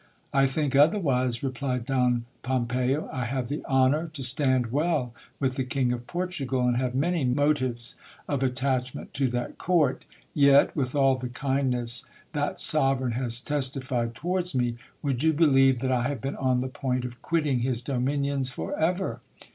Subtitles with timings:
[0.33, 5.63] I think otherwise, replied Don Pompeyo, I have the honour to stand well with the
[5.63, 7.93] King of Portugal, and have many mo tives
[8.27, 14.55] of attachment to that court; yet with all the kindness that sovereign has testified towards
[14.55, 18.49] me, would you believe that I have been on the point of quitting his dominions
[18.49, 19.21] for ever.